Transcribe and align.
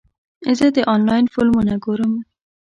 زه 0.57 0.67
د 0.75 0.77
انلاین 0.93 1.25
فلمونه 1.33 1.73
ګورم. 1.83 2.13